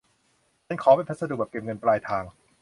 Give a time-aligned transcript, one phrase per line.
[0.65, 2.23] ฉันขอเป็นพัสดุแบบเก็บเงินปลายทาง